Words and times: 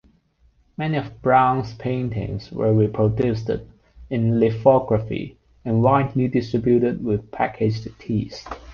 Many 0.77 0.97
of 0.97 1.21
Brown's 1.21 1.75
paintings 1.75 2.51
were 2.51 2.73
reproduced 2.73 3.51
in 4.09 4.39
lithography 4.39 5.37
and 5.63 5.83
widely 5.83 6.27
distributed 6.27 7.03
with 7.03 7.29
packaged 7.29 7.87
teas. 7.99 8.43